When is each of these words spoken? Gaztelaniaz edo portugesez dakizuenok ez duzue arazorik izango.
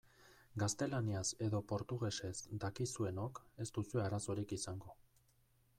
Gaztelaniaz 0.61 1.25
edo 1.47 1.59
portugesez 1.73 2.33
dakizuenok 2.65 3.45
ez 3.67 3.73
duzue 3.79 4.05
arazorik 4.07 4.57
izango. 4.61 4.99